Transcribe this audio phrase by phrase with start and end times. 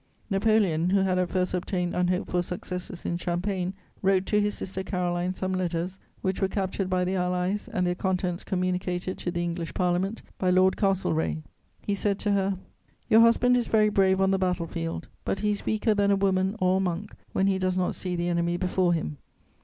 [0.31, 4.81] Napoleon, who had at first obtained unhoped for successes in Champagne, wrote to his sister
[4.81, 9.43] Caroline some letters which were captured by the Allies and their contents communicated to the
[9.43, 11.43] English Parliament by Lord Castlereagh.
[11.83, 12.57] He said to her:
[13.11, 16.15] "Your husband is very brave on the battle field, but he is weaker than a
[16.15, 19.17] woman or a monk when he does not see the enemy before him.